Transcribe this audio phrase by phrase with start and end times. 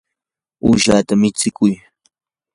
[0.65, 1.73] uushata michikuy.